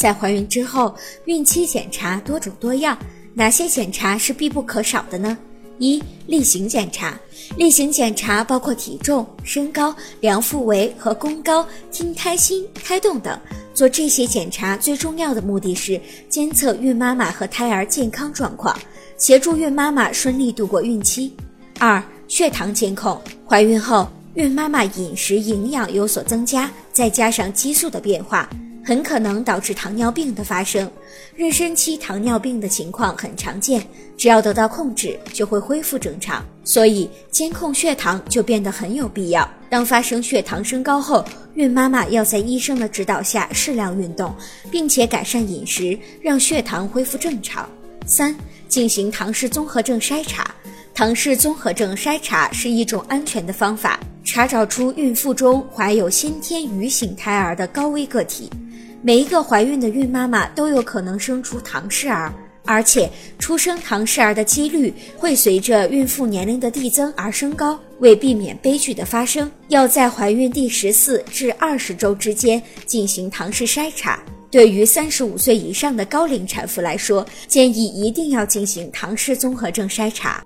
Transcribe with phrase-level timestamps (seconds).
[0.00, 0.94] 在怀孕之后，
[1.26, 2.96] 孕期检查多种多样，
[3.34, 5.36] 哪些检查是必不可少的呢？
[5.76, 7.20] 一、例行检查。
[7.58, 13.38] 例行检查包括体重、身高、量腹围和宫高、听胎心、胎动等。
[13.74, 18.74] 做这些检查最重要的目的是监测孕妈妈和胎儿健康状况，
[19.18, 21.30] 协助孕妈妈顺利度过孕期。
[21.78, 23.20] 二、血糖监控。
[23.46, 28.48] 怀孕后，孕妈妈饮食营养有所增加，再加上激素的变化。
[28.82, 30.90] 很可能导致糖尿病的发生，
[31.36, 36.44] 妊娠期糖尿病的情况很常见，只要得到控制，就会恢复正常。
[36.64, 39.48] 所以监控血糖就变得很有必要。
[39.68, 44.34] 当发生血糖升高后，孕妈妈要在医生的指导下适量运动，
[44.70, 47.68] 并且改善饮食，让血糖恢复正常。
[48.06, 48.34] 三、
[48.66, 50.54] 进行唐氏综合症筛查。
[50.92, 58.50] 唐氏综合症筛查是一种安全的方法，查找出孕妇中怀有先天愚型胎儿的高危个体。
[59.02, 62.30] 每一个怀孕的孕妈妈都有可能生出唐氏儿，
[62.66, 67.80] 而且出生唐氏儿的几率会随着孕妇年龄的递增而升高。
[68.00, 74.22] 为避免悲剧的发生，要在怀孕第十四至二十周之间进行唐氏筛查。
[74.50, 80.44] 对于三十五岁以上的高龄产妇来说，建议一定要进行唐氏综合症筛查。